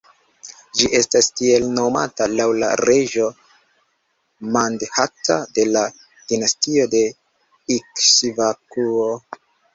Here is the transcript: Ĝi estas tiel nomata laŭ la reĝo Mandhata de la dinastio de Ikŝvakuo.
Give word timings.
Ĝi 0.77 0.85
estas 0.99 1.25
tiel 1.41 1.67
nomata 1.73 2.27
laŭ 2.39 2.47
la 2.63 2.69
reĝo 2.81 3.27
Mandhata 4.57 5.37
de 5.59 5.67
la 5.77 5.85
dinastio 6.33 6.89
de 6.97 7.05
Ikŝvakuo. 7.79 9.07